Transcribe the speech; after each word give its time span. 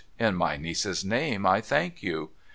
In 0.17 0.33
my 0.33 0.57
niece's 0.57 1.05
name, 1.05 1.45
I 1.45 1.61
thank 1.61 2.01
you.' 2.01 2.31